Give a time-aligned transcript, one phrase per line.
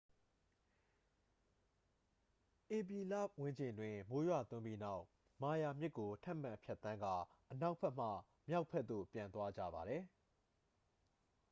[2.75, 5.03] ဧပြီလဝန်းကျင်တွင် မိုးရွာသွန်းပြီးနောက်
[5.41, 7.15] မာယာမြစ်ကို ထပ်မံဖြတ်သန်းကာ
[7.51, 8.09] အနောက်ဘက်မှ
[8.49, 10.03] မြောက်ဘက်သို့ ပြန်သွားကြပါသည်